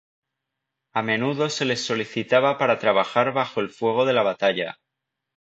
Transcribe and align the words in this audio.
A 0.95 1.03
menudo 1.03 1.43
se 1.51 1.63
les 1.63 1.85
solicitaba 1.85 2.57
para 2.57 2.79
trabajar 2.79 3.33
bajo 3.33 3.59
el 3.59 3.69
fuego 3.69 4.03
de 4.05 4.13
la 4.13 4.23
batalla. 4.23 4.79